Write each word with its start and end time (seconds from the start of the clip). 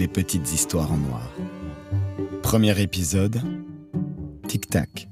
les 0.00 0.08
petites 0.08 0.50
histoires 0.54 0.90
en 0.90 0.96
noir. 0.96 1.30
Premier 2.42 2.80
épisode, 2.80 3.38
Tic 4.48 4.66
Tac. 4.70 5.09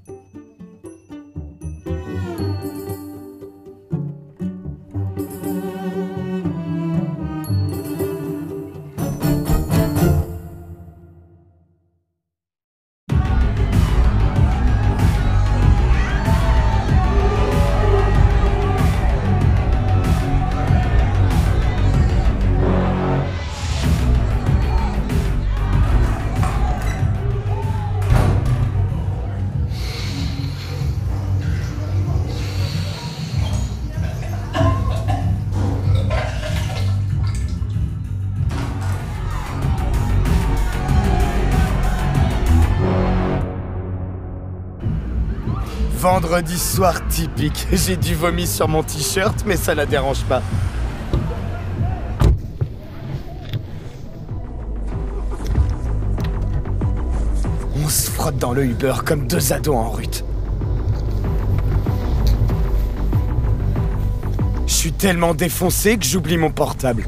Vendredi 46.11 46.59
soir 46.59 47.07
typique. 47.09 47.67
J'ai 47.73 47.99
du 47.99 48.15
vomi 48.15 48.47
sur 48.47 48.67
mon 48.67 48.83
t-shirt, 48.83 49.45
mais 49.45 49.57
ça 49.57 49.75
la 49.75 49.85
dérange 49.85 50.23
pas. 50.25 50.41
On 57.77 57.89
se 57.91 58.11
frotte 58.11 58.39
dans 58.39 58.55
le 58.55 58.65
Uber 58.65 58.95
comme 59.05 59.27
deux 59.27 59.53
ados 59.53 59.77
en 59.77 59.91
route. 59.91 60.25
Je 64.67 64.73
suis 64.73 64.93
tellement 64.93 65.35
défoncé 65.35 65.99
que 65.99 66.07
j'oublie 66.07 66.39
mon 66.39 66.51
portable. 66.51 67.05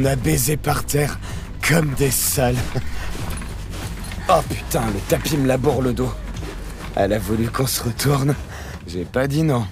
On 0.00 0.06
a 0.06 0.16
baisé 0.16 0.56
par 0.56 0.86
terre 0.86 1.20
comme 1.68 1.90
des 1.90 2.10
sales. 2.10 2.56
Oh 4.30 4.40
putain, 4.48 4.86
le 4.86 4.98
tapis 5.10 5.36
me 5.36 5.46
laboure 5.46 5.82
le 5.82 5.92
dos. 5.92 6.10
Elle 6.96 7.12
a 7.12 7.18
voulu 7.18 7.50
qu'on 7.50 7.66
se 7.66 7.82
retourne. 7.82 8.34
J'ai 8.86 9.04
pas 9.04 9.26
dit 9.26 9.42
non. 9.42 9.66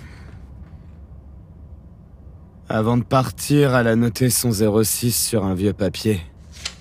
Avant 2.68 2.98
de 2.98 3.04
partir, 3.04 3.74
elle 3.74 3.88
a 3.88 3.96
noté 3.96 4.28
son 4.28 4.50
06 4.52 5.12
sur 5.12 5.46
un 5.46 5.54
vieux 5.54 5.72
papier. 5.72 6.20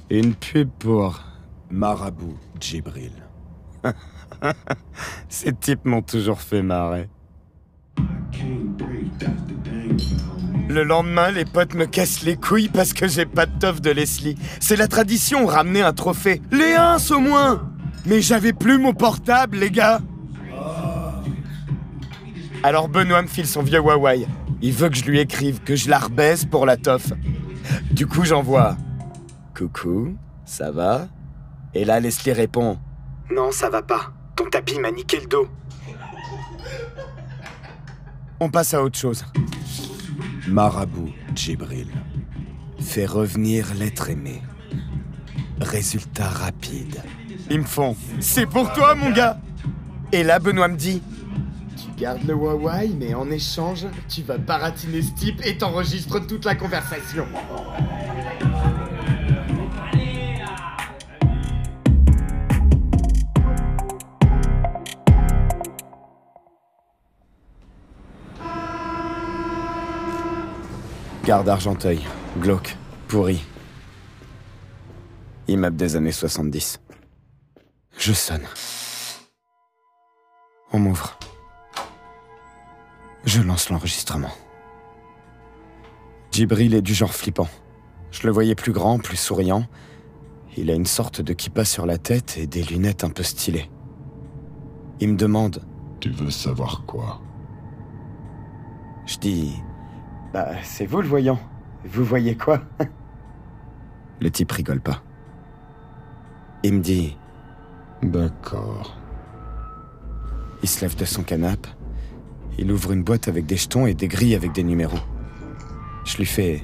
Une 0.09 0.35
pub 0.35 0.69
pour 0.77 1.21
Marabout 1.69 2.37
Djibril. 2.59 3.13
Ces 5.29 5.53
types 5.53 5.85
m'ont 5.85 6.01
toujours 6.01 6.41
fait 6.41 6.63
marrer. 6.63 7.07
Le 10.67 10.83
lendemain, 10.83 11.31
les 11.31 11.45
potes 11.45 11.75
me 11.75 11.85
cassent 11.85 12.23
les 12.23 12.35
couilles 12.35 12.67
parce 12.67 12.91
que 12.93 13.07
j'ai 13.07 13.25
pas 13.25 13.45
de 13.45 13.57
toffe 13.57 13.81
de 13.81 13.89
Leslie. 13.89 14.35
C'est 14.59 14.75
la 14.75 14.87
tradition, 14.87 15.45
ramener 15.45 15.81
un 15.81 15.93
trophée. 15.93 16.41
Les 16.51 16.73
uns 16.73 16.97
au 17.11 17.19
moins 17.19 17.71
Mais 18.05 18.21
j'avais 18.21 18.51
plus 18.53 18.77
mon 18.77 18.93
portable, 18.93 19.57
les 19.57 19.71
gars 19.71 20.01
Alors 22.63 22.89
Benoît 22.89 23.21
me 23.21 23.27
file 23.27 23.47
son 23.47 23.63
vieux 23.63 23.79
Huawei. 23.79 24.27
Il 24.61 24.73
veut 24.73 24.89
que 24.89 24.95
je 24.95 25.05
lui 25.05 25.19
écrive, 25.19 25.61
que 25.61 25.75
je 25.75 25.89
la 25.89 25.99
rebaise 25.99 26.45
pour 26.45 26.65
la 26.65 26.75
toffe. 26.75 27.13
Du 27.91 28.05
coup, 28.05 28.25
j'envoie 28.25 28.75
Coucou, 29.55 30.17
ça 30.45 30.71
va? 30.71 31.07
Et 31.73 31.85
là, 31.85 31.99
Leslie 31.99 32.33
répond 32.33 32.77
Non, 33.31 33.51
ça 33.51 33.69
va 33.69 33.81
pas. 33.81 34.11
Ton 34.35 34.45
tapis 34.45 34.79
m'a 34.79 34.91
niqué 34.91 35.19
le 35.19 35.27
dos. 35.27 35.47
On 38.39 38.49
passe 38.49 38.73
à 38.73 38.83
autre 38.83 38.97
chose. 38.97 39.25
Marabout 40.47 41.11
Djibril 41.35 41.87
fait 42.79 43.05
revenir 43.05 43.73
l'être 43.75 44.09
aimé. 44.09 44.41
Résultat 45.59 46.29
rapide. 46.29 47.01
Ils 47.49 47.59
me 47.59 47.65
font 47.65 47.95
C'est 48.19 48.45
pour 48.45 48.71
toi, 48.73 48.95
mon 48.95 49.11
gars 49.11 49.39
Et 50.11 50.23
là, 50.23 50.39
Benoît 50.39 50.67
me 50.67 50.77
dit 50.77 51.01
Tu 51.75 52.01
gardes 52.01 52.23
le 52.25 52.33
Huawei, 52.33 52.91
mais 52.97 53.13
en 53.13 53.29
échange, 53.29 53.87
tu 54.07 54.21
vas 54.21 54.37
baratiner 54.37 55.01
ce 55.01 55.11
type 55.11 55.41
et 55.45 55.57
t'enregistres 55.57 56.25
toute 56.25 56.45
la 56.45 56.55
conversation. 56.55 57.25
Garde 71.27 71.49
Argenteuil, 71.49 71.99
glauque, 72.39 72.77
pourri. 73.09 73.43
Immeuble 75.49 75.75
des 75.75 75.97
années 75.97 76.13
70. 76.13 76.79
Je 77.97 78.13
sonne. 78.13 78.45
On 80.71 80.79
m'ouvre. 80.79 81.19
Je 83.25 83.41
lance 83.41 83.69
l'enregistrement. 83.69 84.31
Djibril 86.31 86.73
est 86.73 86.81
du 86.81 86.93
genre 86.93 87.13
flippant. 87.13 87.49
Je 88.11 88.25
le 88.25 88.31
voyais 88.31 88.55
plus 88.55 88.71
grand, 88.71 88.97
plus 88.97 89.17
souriant. 89.17 89.65
Il 90.55 90.71
a 90.71 90.75
une 90.75 90.85
sorte 90.85 91.19
de 91.19 91.33
kippa 91.33 91.65
sur 91.65 91.85
la 91.85 91.97
tête 91.97 92.37
et 92.37 92.47
des 92.47 92.63
lunettes 92.63 93.03
un 93.03 93.09
peu 93.09 93.23
stylées. 93.23 93.69
Il 95.01 95.09
me 95.09 95.17
demande 95.17 95.61
Tu 95.99 96.09
veux 96.09 96.31
savoir 96.31 96.85
quoi? 96.85 97.19
Je 99.05 99.17
dis 99.17 99.55
Bah, 100.33 100.49
c'est 100.63 100.85
vous 100.85 101.01
le 101.01 101.07
voyant. 101.07 101.39
Vous 101.85 102.03
voyez 102.03 102.35
quoi? 102.35 102.61
Le 104.19 104.31
type 104.31 104.51
rigole 104.51 104.81
pas. 104.81 105.01
Il 106.63 106.73
me 106.73 106.79
dit 106.79 107.17
D'accord. 108.01 108.97
Il 110.63 110.69
se 110.69 110.81
lève 110.81 110.95
de 110.95 111.05
son 111.05 111.23
canapé. 111.23 111.69
Il 112.57 112.71
ouvre 112.71 112.91
une 112.91 113.03
boîte 113.03 113.27
avec 113.27 113.45
des 113.45 113.57
jetons 113.57 113.85
et 113.85 113.93
des 113.93 114.07
grilles 114.07 114.35
avec 114.35 114.53
des 114.53 114.63
numéros. 114.63 114.97
Je 116.03 116.17
lui 116.17 116.25
fais 116.25 116.63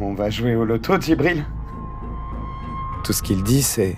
On 0.00 0.14
va 0.14 0.30
jouer 0.30 0.56
au 0.56 0.64
loto, 0.64 1.00
Djibril 1.00 1.44
Tout 3.04 3.12
ce 3.12 3.22
qu'il 3.22 3.42
dit, 3.44 3.62
c'est 3.62 3.96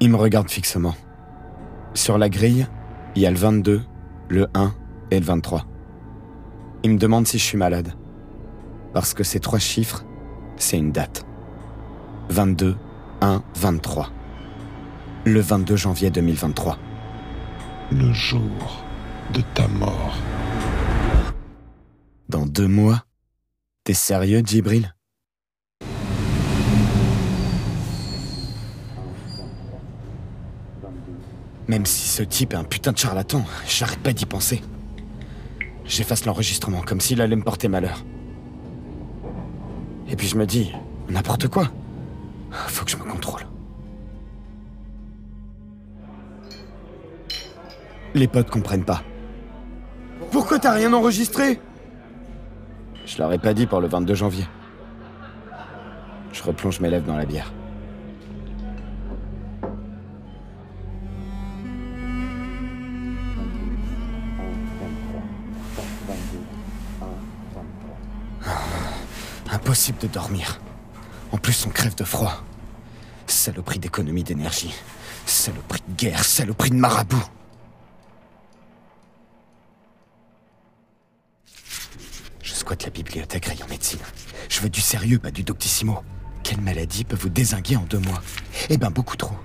Il 0.00 0.10
me 0.10 0.16
regarde 0.16 0.48
fixement. 0.48 0.94
Sur 1.94 2.18
la 2.18 2.28
grille, 2.28 2.68
il 3.18 3.22
y 3.22 3.26
a 3.26 3.32
le 3.32 3.36
22, 3.36 3.82
le 4.28 4.46
1 4.54 4.72
et 5.10 5.18
le 5.18 5.24
23. 5.24 5.66
Il 6.84 6.92
me 6.92 6.98
demande 6.98 7.26
si 7.26 7.36
je 7.36 7.42
suis 7.42 7.58
malade. 7.58 7.94
Parce 8.94 9.12
que 9.12 9.24
ces 9.24 9.40
trois 9.40 9.58
chiffres, 9.58 10.04
c'est 10.56 10.78
une 10.78 10.92
date. 10.92 11.26
22, 12.28 12.76
1, 13.20 13.42
23. 13.56 14.10
Le 15.24 15.40
22 15.40 15.74
janvier 15.74 16.10
2023. 16.10 16.78
Le 17.90 18.12
jour 18.12 18.84
de 19.34 19.40
ta 19.52 19.66
mort. 19.66 20.16
Dans 22.28 22.46
deux 22.46 22.68
mois 22.68 23.04
T'es 23.82 23.94
sérieux, 23.94 24.42
Djibril? 24.44 24.94
Même 31.68 31.84
si 31.84 32.08
ce 32.08 32.22
type 32.22 32.54
est 32.54 32.56
un 32.56 32.64
putain 32.64 32.92
de 32.92 32.98
charlatan, 32.98 33.44
j'arrête 33.66 33.98
pas 34.00 34.14
d'y 34.14 34.24
penser. 34.24 34.62
J'efface 35.84 36.24
l'enregistrement 36.24 36.80
comme 36.80 37.00
s'il 37.00 37.20
allait 37.20 37.36
me 37.36 37.42
porter 37.42 37.68
malheur. 37.68 38.04
Et 40.08 40.16
puis 40.16 40.26
je 40.26 40.36
me 40.36 40.46
dis, 40.46 40.72
n'importe 41.10 41.48
quoi. 41.48 41.70
Faut 42.50 42.86
que 42.86 42.90
je 42.90 42.96
me 42.96 43.04
contrôle. 43.04 43.46
Les 48.14 48.28
potes 48.28 48.48
comprennent 48.48 48.86
pas. 48.86 49.02
Pourquoi 50.30 50.58
t'as 50.58 50.72
rien 50.72 50.92
enregistré? 50.94 51.60
Je 53.04 53.18
leur 53.18 53.30
ai 53.32 53.38
pas 53.38 53.52
dit 53.52 53.66
pour 53.66 53.80
le 53.80 53.88
22 53.88 54.14
janvier. 54.14 54.46
Je 56.32 56.42
replonge 56.42 56.80
mes 56.80 56.88
lèvres 56.88 57.06
dans 57.06 57.16
la 57.16 57.26
bière. 57.26 57.52
Impossible 69.68 69.98
de 69.98 70.06
dormir. 70.06 70.62
En 71.30 71.36
plus, 71.36 71.66
on 71.66 71.68
crève 71.68 71.94
de 71.94 72.02
froid. 72.02 72.42
Saloperie 73.26 73.78
d'économie 73.78 74.24
d'énergie. 74.24 74.72
Saloperie 75.26 75.82
de 75.86 75.94
guerre, 75.94 76.24
saloperie 76.24 76.70
de 76.70 76.76
marabout. 76.76 77.22
Je 82.42 82.54
squatte 82.54 82.84
la 82.84 82.88
bibliothèque 82.88 83.44
rayon 83.44 83.66
médecine. 83.68 83.98
Je 84.48 84.60
veux 84.60 84.70
du 84.70 84.80
sérieux, 84.80 85.18
pas 85.18 85.30
du 85.30 85.42
doctissimo. 85.42 85.98
Quelle 86.42 86.62
maladie 86.62 87.04
peut 87.04 87.18
vous 87.20 87.28
désinguer 87.28 87.76
en 87.76 87.84
deux 87.84 87.98
mois? 87.98 88.22
Eh 88.70 88.78
ben 88.78 88.88
beaucoup 88.88 89.18
trop. 89.18 89.36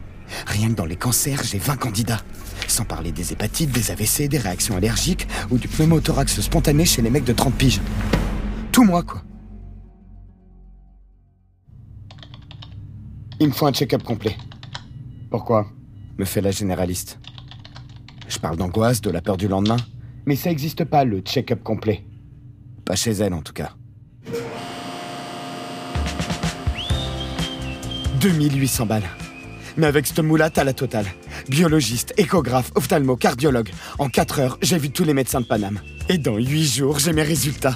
Rien 0.47 0.69
que 0.69 0.75
dans 0.75 0.85
les 0.85 0.95
cancers, 0.95 1.43
j'ai 1.43 1.59
20 1.59 1.75
candidats. 1.75 2.21
Sans 2.69 2.85
parler 2.85 3.11
des 3.11 3.33
hépatites, 3.33 3.71
des 3.71 3.91
AVC, 3.91 4.29
des 4.29 4.39
réactions 4.39 4.77
allergiques 4.77 5.27
ou 5.51 5.57
du 5.57 5.67
pneumothorax 5.67 6.39
spontané 6.39 6.85
chez 6.85 7.01
les 7.01 7.09
mecs 7.09 7.25
de 7.25 7.33
30 7.33 7.53
piges. 7.55 7.81
Tout 8.71 8.85
moi, 8.85 9.03
quoi. 9.03 9.21
Il 13.43 13.49
me 13.49 13.53
faut 13.53 13.65
un 13.65 13.73
check-up 13.73 14.03
complet. 14.03 14.37
Pourquoi? 15.29 15.67
Me 16.17 16.23
fait 16.23 16.39
la 16.39 16.51
généraliste. 16.51 17.19
Je 18.29 18.39
parle 18.39 18.55
d'angoisse, 18.55 19.01
de 19.01 19.09
la 19.09 19.19
peur 19.19 19.35
du 19.35 19.49
lendemain. 19.49 19.75
Mais 20.25 20.37
ça 20.37 20.47
n'existe 20.47 20.85
pas, 20.85 21.03
le 21.03 21.19
check-up 21.19 21.61
complet. 21.61 22.05
Pas 22.85 22.95
chez 22.95 23.11
elle, 23.11 23.33
en 23.33 23.41
tout 23.41 23.51
cas. 23.51 23.73
2800 28.21 28.85
balles. 28.85 29.09
Mais 29.75 29.87
avec 29.87 30.07
cette 30.07 30.19
moulate 30.19 30.57
à 30.57 30.63
la 30.63 30.71
totale. 30.71 31.07
Biologiste, 31.49 32.13
échographe, 32.15 32.71
ophtalmo, 32.75 33.17
cardiologue. 33.17 33.71
En 33.99 34.07
4 34.07 34.39
heures, 34.39 34.57
j'ai 34.61 34.77
vu 34.77 34.89
tous 34.89 35.03
les 35.03 35.13
médecins 35.13 35.41
de 35.41 35.45
Paname. 35.45 35.81
Et 36.07 36.17
dans 36.17 36.37
8 36.37 36.63
jours, 36.63 36.99
j'ai 36.99 37.11
mes 37.11 37.23
résultats. 37.23 37.75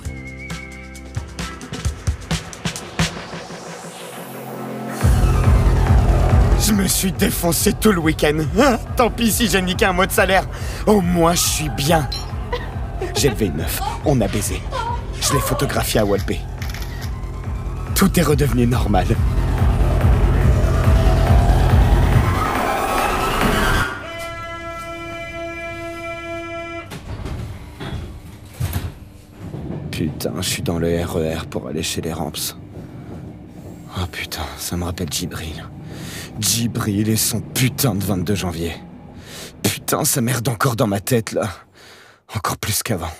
Je 6.67 6.73
me 6.73 6.85
suis 6.85 7.13
défoncé 7.13 7.71
tout 7.71 7.93
le 7.93 7.99
week-end. 7.99 8.39
Ah, 8.59 8.77
Tant 8.97 9.09
pis 9.09 9.31
si 9.31 9.47
j'ai 9.47 9.61
niqué 9.61 9.85
un 9.85 9.93
mois 9.93 10.05
de 10.05 10.11
salaire. 10.11 10.43
Au 10.85 10.99
moins, 10.99 11.33
je 11.33 11.39
suis 11.39 11.69
bien. 11.69 12.09
J'ai 13.15 13.29
levé 13.29 13.45
une 13.45 13.53
meuf. 13.53 13.79
On 14.03 14.19
a 14.19 14.27
baisé. 14.27 14.61
Je 15.21 15.31
l'ai 15.31 15.39
photographiée 15.39 16.01
à 16.01 16.05
Walpé. 16.05 16.41
Tout 17.95 18.19
est 18.19 18.21
redevenu 18.21 18.67
normal. 18.67 19.07
Putain, 29.91 30.33
je 30.37 30.41
suis 30.49 30.61
dans 30.63 30.79
le 30.79 31.01
RER 31.01 31.45
pour 31.49 31.67
aller 31.67 31.81
chez 31.81 32.01
les 32.01 32.11
Ramps. 32.11 32.57
Oh 33.97 34.05
putain, 34.11 34.43
ça 34.57 34.75
me 34.75 34.83
rappelle 34.83 35.07
Djibril. 35.09 35.63
Djibril 36.39 37.09
et 37.09 37.15
son 37.17 37.41
putain 37.41 37.95
de 37.95 38.03
22 38.03 38.35
janvier. 38.35 38.73
Putain, 39.63 40.05
ça 40.05 40.21
merde 40.21 40.47
encore 40.47 40.75
dans 40.75 40.87
ma 40.87 40.99
tête 40.99 41.31
là. 41.31 41.49
Encore 42.35 42.57
plus 42.57 42.83
qu'avant. 42.83 43.11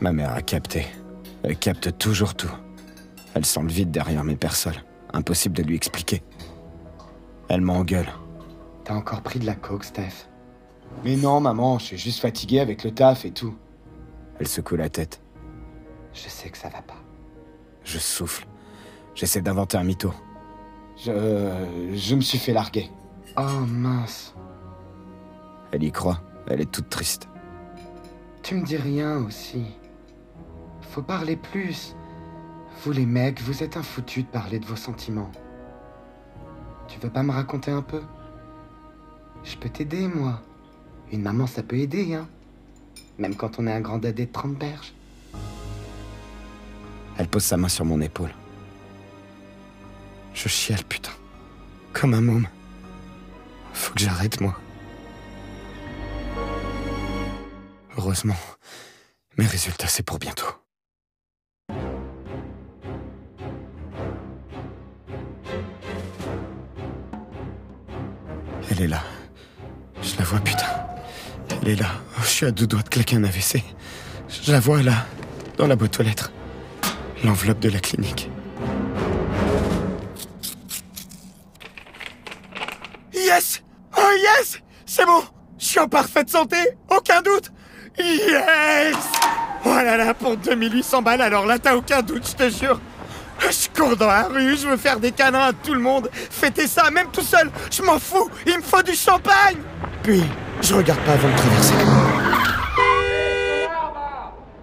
Ma 0.00 0.12
mère 0.12 0.32
a 0.34 0.42
capté. 0.42 0.86
Elle 1.42 1.56
capte 1.56 1.96
toujours 1.96 2.34
tout. 2.34 2.50
Elle 3.34 3.46
sent 3.46 3.62
le 3.62 3.68
vide 3.68 3.90
derrière 3.90 4.24
mes 4.24 4.36
persoles. 4.36 4.82
Impossible 5.12 5.56
de 5.56 5.62
lui 5.62 5.76
expliquer. 5.76 6.22
Elle 7.48 7.60
m'engueule. 7.60 8.12
T'as 8.84 8.94
encore 8.94 9.22
pris 9.22 9.38
de 9.38 9.46
la 9.46 9.54
coke, 9.54 9.84
Steph 9.84 10.26
Mais 11.04 11.16
non, 11.16 11.40
maman, 11.40 11.78
je 11.78 11.84
suis 11.84 11.98
juste 11.98 12.20
fatigué 12.20 12.60
avec 12.60 12.82
le 12.82 12.90
taf 12.90 13.24
et 13.24 13.30
tout. 13.30 13.54
Elle 14.40 14.48
secoue 14.48 14.76
la 14.76 14.88
tête. 14.88 15.21
Je 16.14 16.28
sais 16.28 16.50
que 16.50 16.58
ça 16.58 16.68
va 16.68 16.82
pas. 16.82 17.00
Je 17.84 17.98
souffle. 17.98 18.46
J'essaie 19.14 19.42
d'inventer 19.42 19.76
un 19.76 19.84
mytho. 19.84 20.12
Je. 20.96 21.92
Je 21.94 22.14
me 22.14 22.20
suis 22.20 22.38
fait 22.38 22.52
larguer. 22.52 22.90
Oh 23.36 23.60
mince. 23.66 24.34
Elle 25.72 25.84
y 25.84 25.92
croit. 25.92 26.20
Elle 26.46 26.60
est 26.60 26.70
toute 26.70 26.90
triste. 26.90 27.28
Tu 28.42 28.56
me 28.56 28.64
dis 28.64 28.76
rien 28.76 29.18
aussi. 29.18 29.64
Faut 30.80 31.02
parler 31.02 31.36
plus. 31.36 31.94
Vous 32.82 32.92
les 32.92 33.06
mecs, 33.06 33.40
vous 33.42 33.62
êtes 33.62 33.76
un 33.76 33.82
foutu 33.82 34.22
de 34.22 34.28
parler 34.28 34.58
de 34.58 34.66
vos 34.66 34.76
sentiments. 34.76 35.30
Tu 36.88 36.98
veux 36.98 37.10
pas 37.10 37.22
me 37.22 37.32
raconter 37.32 37.70
un 37.70 37.82
peu? 37.82 38.02
Je 39.44 39.56
peux 39.56 39.68
t'aider, 39.68 40.08
moi. 40.08 40.40
Une 41.10 41.22
maman, 41.22 41.46
ça 41.46 41.62
peut 41.62 41.78
aider, 41.78 42.14
hein. 42.14 42.28
Même 43.18 43.36
quand 43.36 43.58
on 43.58 43.66
est 43.66 43.72
un 43.72 43.80
grand 43.80 43.98
dadé 43.98 44.26
de 44.26 44.32
30 44.32 44.56
berges. 44.58 44.92
Elle 47.18 47.28
pose 47.28 47.44
sa 47.44 47.56
main 47.56 47.68
sur 47.68 47.84
mon 47.84 48.00
épaule. 48.00 48.32
Je 50.34 50.48
chiale, 50.48 50.84
putain. 50.84 51.12
Comme 51.92 52.14
un 52.14 52.20
môme. 52.20 52.48
Faut 53.74 53.92
que 53.94 54.00
j'arrête, 54.00 54.40
moi. 54.40 54.56
Heureusement, 57.96 58.36
mes 59.36 59.46
résultats, 59.46 59.88
c'est 59.88 60.02
pour 60.02 60.18
bientôt. 60.18 60.46
Elle 68.70 68.80
est 68.80 68.88
là. 68.88 69.02
Je 70.02 70.16
la 70.18 70.24
vois, 70.24 70.40
putain. 70.40 70.66
Elle 71.60 71.68
est 71.68 71.76
là. 71.76 71.90
Oh, 72.16 72.20
je 72.22 72.28
suis 72.28 72.46
à 72.46 72.50
deux 72.50 72.66
doigts 72.66 72.82
de 72.82 72.88
claquer 72.88 73.16
un 73.16 73.24
AVC. 73.24 73.62
Je 74.28 74.50
la 74.50 74.60
vois 74.60 74.82
là, 74.82 75.06
dans 75.58 75.66
la 75.66 75.76
boîte 75.76 76.00
aux 76.00 76.02
lettres. 76.02 76.32
L'enveloppe 77.24 77.60
de 77.60 77.68
la 77.68 77.78
clinique. 77.78 78.30
Yes! 83.14 83.62
Oh 83.96 84.00
yes! 84.18 84.58
C'est 84.84 85.06
bon! 85.06 85.22
Je 85.58 85.64
suis 85.64 85.78
en 85.78 85.88
parfaite 85.88 86.28
santé! 86.28 86.56
Aucun 86.90 87.22
doute! 87.22 87.52
Yes! 87.98 88.96
Oh 89.64 89.68
là 89.68 89.96
là, 89.96 90.14
pour 90.14 90.36
2800 90.36 91.02
balles, 91.02 91.20
alors 91.20 91.46
là, 91.46 91.58
t'as 91.58 91.76
aucun 91.76 92.02
doute, 92.02 92.28
je 92.28 92.44
te 92.44 92.50
jure. 92.50 92.80
Je 93.40 93.68
cours 93.80 93.96
dans 93.96 94.08
la 94.08 94.24
rue, 94.24 94.56
je 94.56 94.66
veux 94.68 94.76
faire 94.76 94.98
des 94.98 95.12
câlins 95.12 95.48
à 95.48 95.52
tout 95.52 95.74
le 95.74 95.80
monde, 95.80 96.10
fêter 96.12 96.66
ça, 96.66 96.90
même 96.90 97.08
tout 97.12 97.22
seul, 97.22 97.50
je 97.70 97.82
m'en 97.82 97.98
fous, 97.98 98.28
il 98.46 98.56
me 98.56 98.62
faut 98.62 98.82
du 98.82 98.94
champagne. 98.94 99.58
Puis, 100.02 100.22
je 100.60 100.74
regarde 100.74 101.00
pas 101.00 101.12
avant 101.12 101.28
de 101.28 101.36
traverser. 101.36 101.74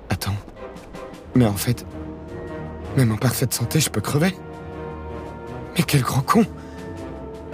Attends. 0.10 0.36
Mais 1.36 1.46
en 1.46 1.54
fait, 1.54 1.86
même 3.00 3.14
en 3.14 3.18
parfaite 3.18 3.54
santé, 3.54 3.80
je 3.80 3.90
peux 3.90 4.02
crever. 4.02 4.36
Mais 5.78 5.84
quel 5.84 6.02
grand 6.02 6.20
con 6.20 6.46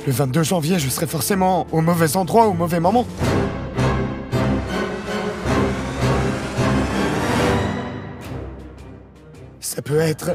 Le 0.07 0.11
22 0.11 0.41
janvier, 0.41 0.79
je 0.79 0.89
serai 0.89 1.05
forcément 1.05 1.67
au 1.71 1.81
mauvais 1.81 2.17
endroit 2.17 2.47
au 2.47 2.53
mauvais 2.53 2.79
moment. 2.79 3.05
Ça 9.59 9.83
peut 9.83 9.99
être 9.99 10.31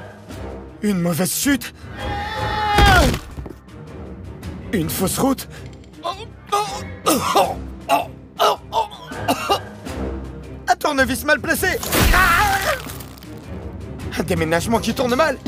une 0.83 1.01
mauvaise 1.01 1.35
chute 1.35 1.75
Une 4.73 4.91
fausse 4.91 5.19
route 5.19 5.49
Un 10.69 10.77
tournevis 10.79 11.25
mal 11.25 11.41
placé 11.41 11.79
Un 14.21 14.23
déménagement 14.23 14.81
qui 14.81 14.93
tourne 14.93 15.15
mal 15.15 15.39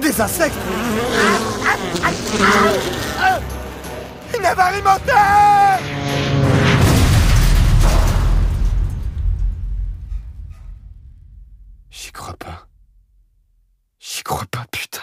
Des 0.00 0.20
insectes 0.20 0.56
Une 4.36 4.44
avarie 4.44 4.82
J'y 11.90 12.10
crois 12.10 12.34
pas. 12.34 12.66
J'y 14.00 14.24
crois 14.24 14.46
pas, 14.50 14.66
putain. 14.72 14.98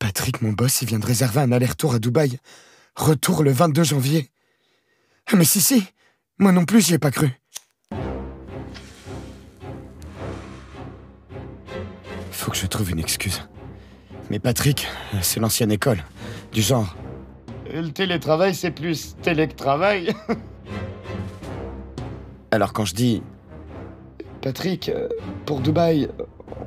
Patrick, 0.00 0.42
mon 0.42 0.50
boss, 0.50 0.82
il 0.82 0.88
vient 0.88 0.98
de 0.98 1.06
réserver 1.06 1.42
un 1.42 1.52
aller-retour 1.52 1.94
à 1.94 2.00
Dubaï. 2.00 2.40
Retour 2.96 3.44
le 3.44 3.52
22 3.52 3.84
janvier. 3.84 4.32
Mais 5.32 5.44
si, 5.44 5.60
si. 5.60 5.86
Moi 6.40 6.50
non 6.50 6.64
plus, 6.64 6.80
j'y 6.80 6.94
ai 6.94 6.98
pas 6.98 7.12
cru. 7.12 7.30
Que 12.58 12.64
je 12.64 12.68
trouve 12.68 12.90
une 12.90 12.98
excuse. 12.98 13.40
Mais 14.30 14.40
Patrick, 14.40 14.88
c'est 15.22 15.38
l'ancienne 15.38 15.70
école. 15.70 16.02
Du 16.52 16.60
genre. 16.60 16.96
Le 17.72 17.88
télétravail, 17.90 18.52
c'est 18.54 18.72
plus 18.72 19.14
télétravail. 19.22 20.12
Alors 22.50 22.72
quand 22.72 22.84
je 22.84 22.94
dis 22.94 23.22
Patrick, 24.42 24.88
euh, 24.88 25.08
pour 25.46 25.60
Dubaï, 25.60 26.08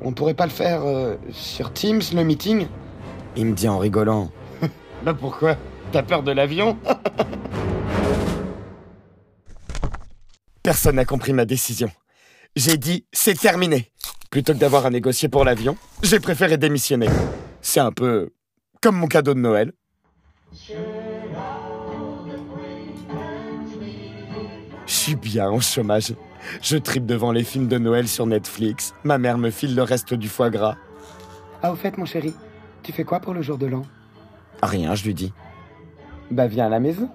on 0.02 0.12
pourrait 0.12 0.32
pas 0.34 0.46
le 0.46 0.52
faire 0.52 0.82
euh, 0.84 1.16
sur 1.30 1.72
Teams, 1.72 2.02
le 2.14 2.22
meeting? 2.22 2.68
Il 3.36 3.46
me 3.46 3.54
dit 3.54 3.68
en 3.68 3.78
rigolant. 3.78 4.30
bah 5.04 5.14
pourquoi? 5.14 5.56
T'as 5.90 6.02
peur 6.02 6.22
de 6.22 6.32
l'avion? 6.32 6.78
Personne 10.62 10.96
n'a 10.96 11.04
compris 11.04 11.34
ma 11.34 11.44
décision. 11.44 11.90
J'ai 12.56 12.78
dit 12.78 13.04
c'est 13.12 13.38
terminé. 13.38 13.91
Plutôt 14.32 14.54
que 14.54 14.58
d'avoir 14.58 14.86
à 14.86 14.90
négocier 14.90 15.28
pour 15.28 15.44
l'avion, 15.44 15.76
j'ai 16.02 16.18
préféré 16.18 16.56
démissionner. 16.56 17.10
C'est 17.60 17.80
un 17.80 17.92
peu 17.92 18.30
comme 18.80 18.96
mon 18.96 19.06
cadeau 19.06 19.34
de 19.34 19.38
Noël. 19.38 19.74
Je 24.86 24.92
suis 24.92 25.16
bien 25.16 25.50
au 25.50 25.60
chômage. 25.60 26.14
Je 26.62 26.78
tripe 26.78 27.04
devant 27.04 27.30
les 27.30 27.44
films 27.44 27.68
de 27.68 27.76
Noël 27.76 28.08
sur 28.08 28.24
Netflix. 28.24 28.94
Ma 29.04 29.18
mère 29.18 29.36
me 29.36 29.50
file 29.50 29.74
le 29.74 29.82
reste 29.82 30.14
du 30.14 30.30
foie 30.30 30.48
gras. 30.48 30.76
Ah, 31.62 31.70
au 31.70 31.76
fait, 31.76 31.98
mon 31.98 32.06
chéri, 32.06 32.32
tu 32.82 32.90
fais 32.90 33.04
quoi 33.04 33.20
pour 33.20 33.34
le 33.34 33.42
jour 33.42 33.58
de 33.58 33.66
l'an? 33.66 33.82
Rien, 34.62 34.94
je 34.94 35.04
lui 35.04 35.12
dis. 35.12 35.34
Bah, 36.30 36.46
viens 36.46 36.64
à 36.66 36.70
la 36.70 36.80
maison. 36.80 37.10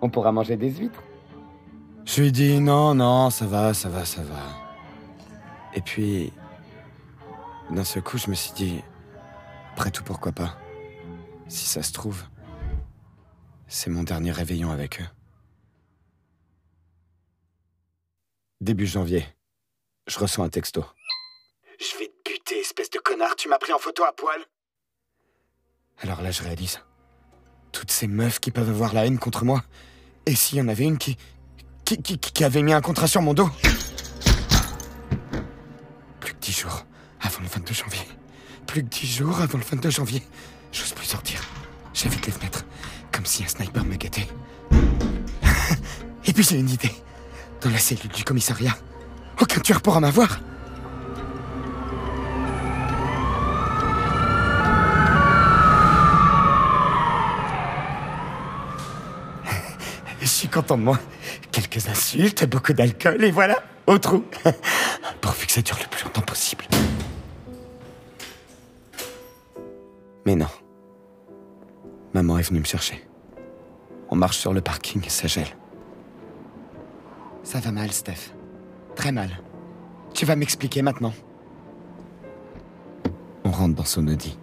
On 0.00 0.08
pourra 0.08 0.32
manger 0.32 0.56
des 0.56 0.70
huîtres. 0.70 1.02
Je 2.06 2.22
lui 2.22 2.32
dis 2.32 2.58
non, 2.58 2.94
non, 2.94 3.28
ça 3.28 3.44
va, 3.44 3.74
ça 3.74 3.90
va, 3.90 4.06
ça 4.06 4.22
va. 4.22 4.40
Et 5.74 5.82
puis, 5.82 6.32
d'un 7.70 7.84
seul 7.84 8.02
coup, 8.02 8.18
je 8.18 8.30
me 8.30 8.34
suis 8.34 8.52
dit, 8.52 8.82
après 9.72 9.90
tout, 9.90 10.04
pourquoi 10.04 10.32
pas? 10.32 10.56
Si 11.48 11.66
ça 11.66 11.82
se 11.82 11.92
trouve, 11.92 12.22
c'est 13.66 13.90
mon 13.90 14.02
dernier 14.02 14.32
réveillon 14.32 14.70
avec 14.70 15.00
eux. 15.00 15.06
Début 18.60 18.86
janvier, 18.86 19.26
je 20.06 20.18
reçois 20.18 20.44
un 20.44 20.48
texto. 20.48 20.84
Je 21.78 21.98
vais 21.98 22.06
te 22.06 22.30
buter, 22.30 22.60
espèce 22.60 22.90
de 22.90 22.98
connard, 22.98 23.36
tu 23.36 23.48
m'as 23.48 23.58
pris 23.58 23.72
en 23.72 23.78
photo 23.78 24.04
à 24.04 24.12
poil 24.12 24.40
Alors 25.98 26.22
là, 26.22 26.30
je 26.30 26.42
réalise. 26.42 26.80
Toutes 27.72 27.90
ces 27.90 28.06
meufs 28.06 28.38
qui 28.40 28.50
peuvent 28.50 28.70
avoir 28.70 28.94
la 28.94 29.06
haine 29.06 29.18
contre 29.18 29.44
moi. 29.44 29.64
Et 30.26 30.34
s'il 30.34 30.58
y 30.58 30.62
en 30.62 30.68
avait 30.68 30.84
une 30.84 30.96
qui, 30.96 31.18
qui, 31.84 32.00
qui, 32.00 32.18
qui 32.18 32.44
avait 32.44 32.62
mis 32.62 32.72
un 32.72 32.80
contrat 32.80 33.08
sur 33.08 33.20
mon 33.20 33.34
dos? 33.34 33.50
Plus 36.20 36.32
que 36.32 36.38
dix 36.38 36.52
jours 36.52 36.86
avant 37.24 37.40
le 37.40 37.48
22 37.48 37.74
janvier. 37.74 38.06
Plus 38.66 38.82
que 38.82 38.88
dix 38.88 39.06
jours 39.06 39.40
avant 39.40 39.58
le 39.58 39.64
22 39.64 39.90
janvier. 39.90 40.22
J'ose 40.72 40.92
plus 40.92 41.06
sortir. 41.06 41.40
J'évite 41.92 42.26
les 42.26 42.32
fenêtres, 42.32 42.64
comme 43.12 43.24
si 43.24 43.44
un 43.44 43.48
sniper 43.48 43.84
me 43.84 43.96
guettait. 43.96 44.28
Et 46.26 46.32
puis 46.32 46.42
j'ai 46.42 46.58
une 46.58 46.70
idée. 46.70 46.90
Dans 47.60 47.70
la 47.70 47.78
cellule 47.78 48.08
du 48.08 48.24
commissariat, 48.24 48.76
aucun 49.40 49.60
tueur 49.60 49.80
pourra 49.80 50.00
m'avoir. 50.00 50.40
Je 60.20 60.26
suis 60.26 60.48
content 60.48 60.76
de 60.76 60.82
moi. 60.82 60.98
Quelques 61.52 61.86
insultes, 61.88 62.44
beaucoup 62.46 62.72
d'alcool, 62.72 63.22
et 63.22 63.30
voilà, 63.30 63.62
au 63.86 63.98
trou. 63.98 64.24
Pourvu 65.20 65.46
que 65.46 65.52
ça 65.52 65.62
dure 65.62 65.78
le 65.80 65.86
plus 65.86 66.02
longtemps 66.04 66.22
possible. 66.22 66.64
Mais 70.26 70.36
non. 70.36 70.46
Maman 72.14 72.38
est 72.38 72.48
venue 72.48 72.60
me 72.60 72.64
chercher. 72.64 73.06
On 74.08 74.16
marche 74.16 74.38
sur 74.38 74.52
le 74.52 74.60
parking 74.60 75.04
et 75.04 75.10
ça 75.10 75.26
gèle. 75.26 75.56
Ça 77.42 77.60
va 77.60 77.72
mal, 77.72 77.90
Steph. 77.90 78.32
Très 78.94 79.12
mal. 79.12 79.30
Tu 80.14 80.24
vas 80.24 80.36
m'expliquer 80.36 80.82
maintenant. 80.82 81.12
On 83.44 83.50
rentre 83.50 83.74
dans 83.74 83.84
son 83.84 84.06
Audi. 84.08 84.38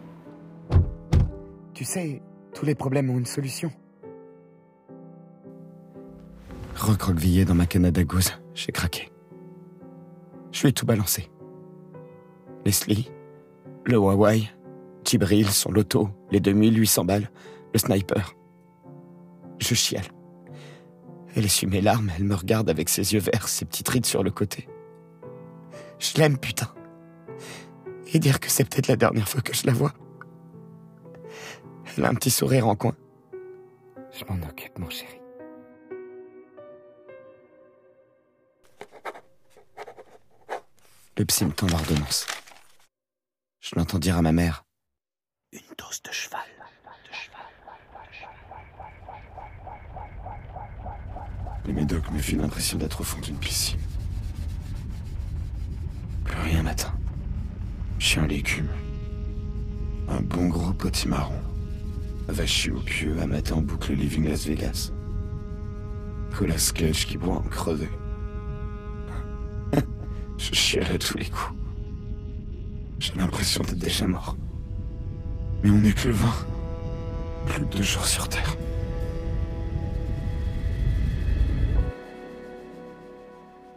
Tu 1.74 1.86
sais, 1.86 2.22
tous 2.54 2.66
les 2.66 2.76
problèmes 2.76 3.10
ont 3.10 3.18
une 3.18 3.26
solution. 3.26 3.72
Recroquevillé 6.76 7.46
dans 7.46 7.56
ma 7.56 7.66
Canada 7.66 8.04
Goose, 8.04 8.32
j'ai 8.54 8.72
craqué. 8.72 9.12
Je 10.52 10.62
lui 10.62 10.70
ai 10.70 10.74
tout 10.74 10.86
balancé. 10.86 11.30
Leslie, 12.66 13.12
le 13.86 13.96
Huawei, 13.96 14.50
Tibril, 15.03 15.50
son 15.50 15.72
loto, 15.72 16.10
les 16.31 16.39
2800 16.39 17.05
balles, 17.05 17.29
le 17.74 17.79
sniper. 17.79 18.36
Je 19.60 19.75
chiale. 19.75 20.05
Elle 21.36 21.46
essuie 21.46 21.67
mes 21.67 21.81
larmes, 21.81 22.12
elle 22.17 22.24
me 22.24 22.36
regarde 22.36 22.70
avec 22.70 22.89
ses 22.89 23.13
yeux 23.13 23.20
verts, 23.20 23.48
ses 23.48 23.65
petites 23.65 23.88
rides 23.88 24.05
sur 24.05 24.24
le 24.24 24.31
côté. 24.31 24.67
Je 26.00 26.17
l'aime, 26.17 26.38
putain. 26.38 26.67
Et 28.13 28.20
dire 28.20 28.39
que 28.39 28.50
c'est 28.50 28.65
peut-être 28.65 28.88
la 28.88 28.96
dernière 28.96 29.29
fois 29.29 29.41
que 29.41 29.53
je 29.53 29.65
la 29.65 29.74
vois. 29.74 29.93
Elle 31.98 32.05
a 32.05 32.10
un 32.10 32.15
petit 32.15 32.31
sourire 32.31 32.67
en 32.67 32.75
coin. 32.75 32.96
Je 34.12 34.25
m'en 34.25 34.46
occupe, 34.48 34.77
mon 34.77 34.89
chéri. 34.89 35.22
Le 41.17 41.25
psy 41.25 41.46
me 41.46 41.51
tend 41.51 41.67
l'ordonnance. 41.67 42.25
Je 43.60 43.75
l'entends 43.75 44.00
dire 44.00 44.17
à 44.17 44.22
ma 44.22 44.31
mère. 44.31 44.65
Une 45.53 45.60
dose 45.77 46.01
de 46.03 46.12
cheval. 46.13 46.39
Les 51.65 51.74
médocs 51.74 52.10
me 52.12 52.20
filent 52.20 52.39
l'impression 52.39 52.77
d'être 52.77 53.01
au 53.01 53.03
fond 53.03 53.20
d'une 53.20 53.36
piscine. 53.36 53.79
Plus 56.24 56.39
rien 56.39 56.63
m'atteint. 56.63 56.93
Chien 58.00 58.25
légume. 58.27 58.70
Un 60.08 60.22
bon 60.22 60.48
gros 60.48 60.72
potimarron. 60.72 61.41
Vachu 62.29 62.72
au 62.72 62.79
pieu 62.79 63.20
à 63.22 63.27
matin 63.27 63.55
en 63.55 63.62
boucle 63.62 63.91
Living 63.91 64.29
Las 64.29 64.46
Vegas. 64.46 64.91
Cola 66.34 66.58
sketch 66.58 67.08
qui 67.08 67.17
boit 67.17 67.36
en 67.36 67.41
crevé. 67.41 67.89
Je 70.38 70.53
chiale 70.53 70.93
à 70.93 70.98
tous 70.98 71.17
les 71.17 71.29
coups. 71.29 71.60
J'ai 73.00 73.15
l'impression 73.15 73.63
d'être 73.63 73.79
déjà 73.79 74.08
mort. 74.08 74.38
Mais 75.63 75.70
on 75.70 75.77
n'est 75.77 75.94
que 75.94 76.08
le 76.08 76.13
20. 76.13 76.48
Plus 77.46 77.60
de 77.62 77.65
deux 77.65 77.84
jours 77.84 78.06
sur 78.06 78.27
Terre. 78.27 78.56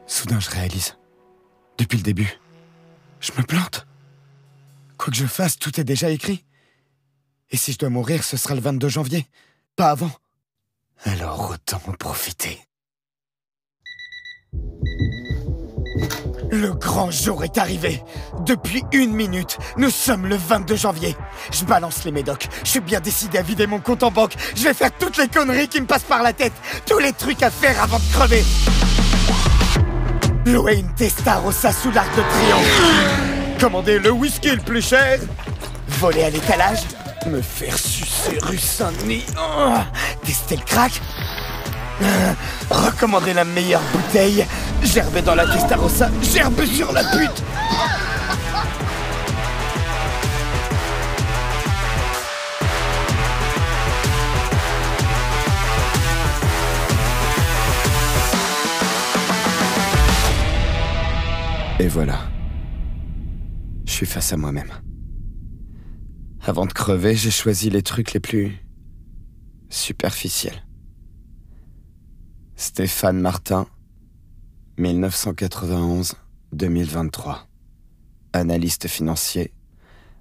Soudain, 0.06 0.40
je 0.40 0.50
réalise. 0.50 0.96
Depuis 1.78 1.96
le 1.96 2.02
début, 2.02 2.38
je 3.20 3.32
me 3.32 3.42
plante. 3.42 3.86
Quoi 4.96 5.10
que 5.10 5.16
je 5.16 5.26
fasse, 5.26 5.58
tout 5.58 5.80
est 5.80 5.84
déjà 5.84 6.10
écrit. 6.10 6.44
Et 7.50 7.56
si 7.56 7.72
je 7.72 7.78
dois 7.78 7.90
mourir, 7.90 8.24
ce 8.24 8.36
sera 8.36 8.54
le 8.54 8.60
22 8.60 8.88
janvier, 8.88 9.26
pas 9.76 9.90
avant. 9.90 10.10
Alors 11.04 11.50
autant 11.50 11.80
en 11.86 11.92
profiter. 11.92 12.60
Le 16.54 16.72
grand 16.72 17.10
jour 17.10 17.42
est 17.42 17.58
arrivé. 17.58 18.00
Depuis 18.46 18.84
une 18.92 19.12
minute, 19.12 19.58
nous 19.76 19.90
sommes 19.90 20.28
le 20.28 20.36
22 20.36 20.76
janvier. 20.76 21.16
Je 21.50 21.64
balance 21.64 22.04
les 22.04 22.12
médocs. 22.12 22.46
Je 22.62 22.70
suis 22.70 22.80
bien 22.80 23.00
décidé 23.00 23.38
à 23.38 23.42
vider 23.42 23.66
mon 23.66 23.80
compte 23.80 24.04
en 24.04 24.12
banque. 24.12 24.34
Je 24.54 24.62
vais 24.62 24.72
faire 24.72 24.92
toutes 24.96 25.16
les 25.16 25.26
conneries 25.26 25.66
qui 25.66 25.80
me 25.80 25.86
passent 25.86 26.04
par 26.04 26.22
la 26.22 26.32
tête. 26.32 26.52
Tous 26.86 27.00
les 27.00 27.12
trucs 27.12 27.42
à 27.42 27.50
faire 27.50 27.82
avant 27.82 27.98
de 27.98 28.04
crever. 28.12 28.44
Louer 30.46 30.76
une 30.76 30.94
Testarossa 30.94 31.72
sous 31.72 31.90
l'arc 31.90 32.14
de 32.16 32.22
triomphe. 32.22 33.58
Commander 33.58 33.98
le 33.98 34.12
whisky 34.12 34.50
le 34.50 34.62
plus 34.62 34.86
cher. 34.86 35.18
Voler 35.98 36.22
à 36.22 36.30
l'étalage. 36.30 36.82
Me 37.26 37.42
faire 37.42 37.76
sucer 37.76 38.38
rue 38.42 38.58
Saint-Denis. 38.58 39.24
Oh, 39.36 39.74
tester 40.24 40.54
le 40.54 40.62
crack. 40.62 41.00
Euh, 42.02 42.32
recommander 42.70 43.32
la 43.32 43.44
meilleure 43.44 43.82
bouteille. 43.92 44.46
Gerber 44.82 45.22
dans 45.22 45.34
la 45.34 45.46
Testarossa. 45.46 46.10
Gerbe 46.22 46.64
sur 46.64 46.92
la 46.92 47.04
pute. 47.04 47.42
Et 61.78 61.88
voilà. 61.88 62.18
Je 63.84 63.92
suis 63.92 64.06
face 64.06 64.32
à 64.32 64.36
moi-même. 64.36 64.72
Avant 66.46 66.66
de 66.66 66.72
crever, 66.72 67.14
j'ai 67.14 67.30
choisi 67.30 67.70
les 67.70 67.82
trucs 67.82 68.12
les 68.12 68.20
plus 68.20 68.52
superficiels. 69.70 70.63
Stéphane 72.56 73.20
Martin, 73.20 73.66
1991-2023. 74.78 76.14
Analyste 78.32 78.86
financier, 78.86 79.52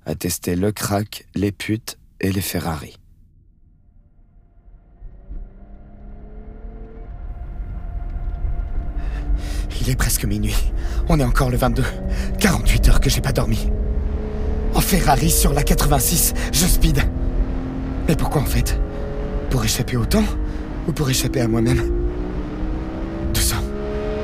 a 0.06 0.16
testé 0.16 0.56
le 0.56 0.72
crack, 0.72 1.28
les 1.36 1.52
putes 1.52 2.00
et 2.20 2.32
les 2.32 2.42
Ferrari. 2.42 2.98
Il 9.82 9.90
est 9.90 9.96
presque 9.96 10.26
minuit. 10.26 10.56
On 11.10 11.20
est 11.20 11.24
encore 11.24 11.52
le 11.52 11.58
22. 11.58 11.84
48 12.40 12.90
heures 12.90 13.00
que 13.00 13.12
j'ai 13.12 13.22
pas 13.22 13.34
dormi. 13.34 13.70
En 14.74 14.82
Ferrari 14.82 15.30
sur 15.30 15.54
la 15.54 15.62
86, 15.62 16.34
je 16.52 16.66
speed. 16.66 17.00
Mais 18.08 18.16
pourquoi 18.16 18.42
en 18.42 18.46
fait? 18.46 18.80
Pour 19.52 19.64
échapper 19.64 19.98
au 19.98 20.06
temps 20.06 20.26
Ou 20.88 20.94
pour 20.94 21.08
échapper 21.10 21.42
à 21.42 21.48
moi-même? 21.48 22.03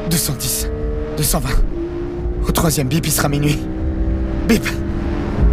210, 0.09 0.67
220. 1.17 1.49
Au 2.47 2.51
troisième 2.51 2.87
bip, 2.87 3.05
il 3.05 3.11
sera 3.11 3.29
minuit. 3.29 3.59
Bip 4.47 4.67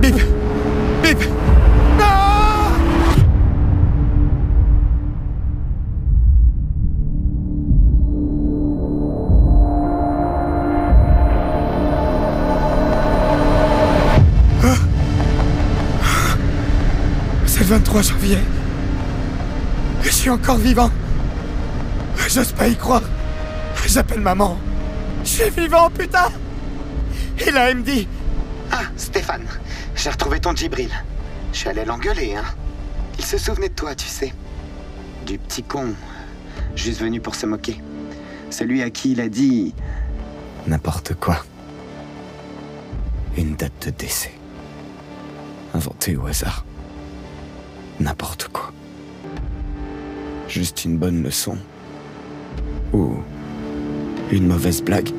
Bip 0.01 0.15
Bip 1.03 1.19
Ah 2.01 2.71
C'est 17.47 17.61
le 17.61 17.67
23 17.67 18.03
janvier. 18.03 18.39
Je 20.03 20.11
suis 20.11 20.31
encore 20.31 20.57
vivant. 20.57 20.91
J'ose 22.29 22.53
pas 22.53 22.69
y 22.69 22.77
croire. 22.77 23.03
J'appelle 23.97 24.21
maman. 24.21 24.59
Je 25.25 25.29
suis 25.29 25.49
vivant, 25.49 25.88
putain 25.88 26.31
Et 27.38 27.50
là, 27.50 27.71
elle 27.71 27.79
me 27.79 27.83
dit 27.83 28.07
Ah, 28.71 28.83
Stéphane, 28.95 29.47
j'ai 29.95 30.11
retrouvé 30.11 30.38
ton 30.38 30.55
Djibril. 30.55 30.91
Je 31.55 31.57
suis 31.61 31.71
allé 31.71 31.87
l'engueuler, 31.87 32.35
hein. 32.37 32.45
Il 33.19 33.25
se 33.25 33.38
souvenait 33.38 33.71
de 33.71 33.75
toi, 33.75 33.95
tu 33.95 34.07
sais. 34.07 34.35
Du 35.25 35.38
petit 35.38 35.62
con. 35.62 35.95
Juste 36.75 37.00
venu 37.00 37.23
pour 37.23 37.35
se 37.35 37.47
moquer. 37.47 37.81
Celui 38.50 38.83
à 38.83 38.91
qui 38.91 39.12
il 39.12 39.21
a 39.23 39.31
dit. 39.31 39.75
N'importe 40.67 41.15
quoi. 41.15 41.38
Une 43.38 43.57
date 43.57 43.87
de 43.87 43.91
décès. 43.93 44.35
Inventée 45.73 46.17
au 46.17 46.26
hasard. 46.26 46.67
N'importe 47.99 48.49
quoi. 48.49 48.75
Juste 50.49 50.85
une 50.85 50.99
bonne 50.99 51.23
leçon. 51.23 51.57
Ou 52.93 53.23
une 54.30 54.47
mauvaise 54.47 54.83
blague. 54.83 55.11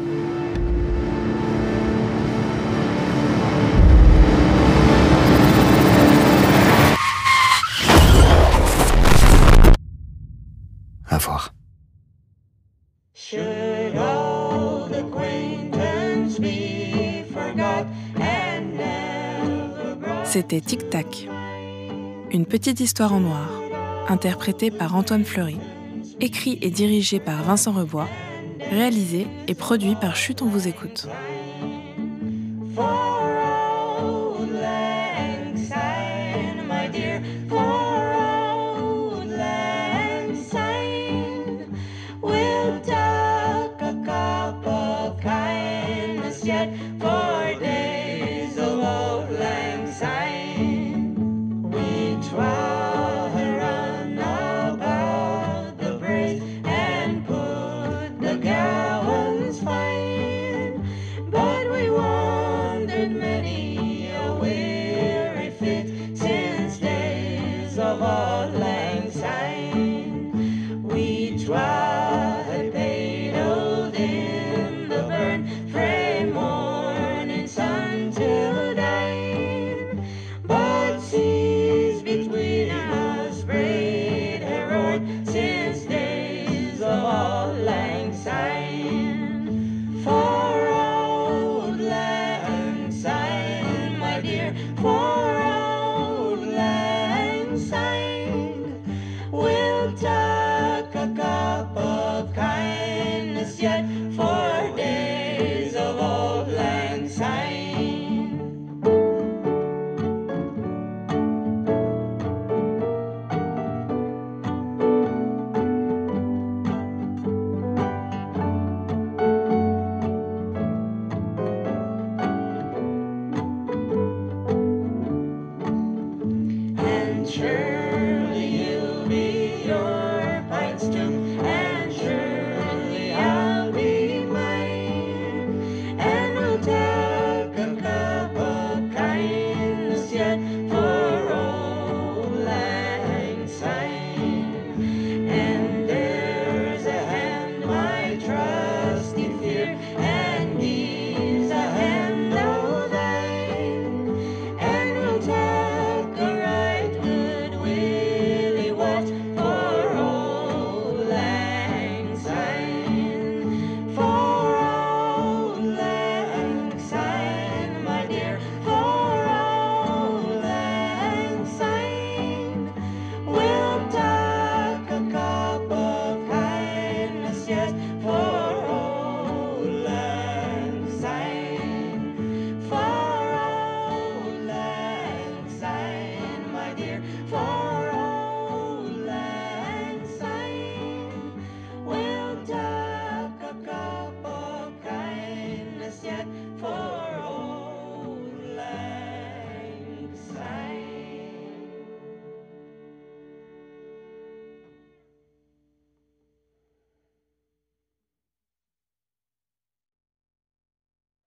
À 11.10 11.18
voir. 11.18 11.54
C'était 20.24 20.62
Tic 20.62 20.90
Tac, 20.90 21.28
une 22.32 22.46
petite 22.46 22.80
histoire 22.80 23.14
en 23.14 23.22
noir, 23.22 23.50
interprétée 24.08 24.70
par 24.70 24.96
Antoine 24.96 25.24
Fleury, 25.24 25.58
écrit 26.20 26.60
et 26.62 26.70
dirigé 26.70 27.20
par 27.20 27.44
Vincent 27.44 27.72
Rebois, 27.72 28.08
réalisé 28.70 29.28
et 29.48 29.54
produit 29.54 29.96
par 29.96 30.16
Chute 30.16 30.42
on 30.42 30.48
vous 30.48 30.68
écoute. 30.68 31.08